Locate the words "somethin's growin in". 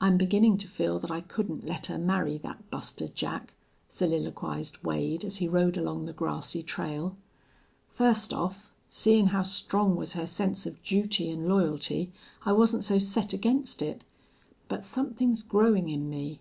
14.84-16.10